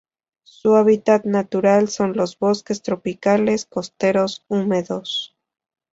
[0.41, 5.35] Su hábitat natural son los bosques tropicales costeros húmedos.